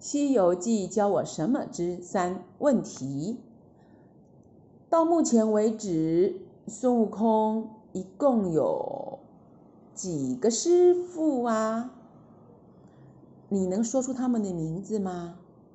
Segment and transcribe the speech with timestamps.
[0.00, 3.38] 西游记教我什么之三问题。
[4.88, 9.18] 到目前为止孙悟空一共有
[9.94, 11.92] 几个师傅啊？
[13.48, 15.38] 你能说出他们的名字吗？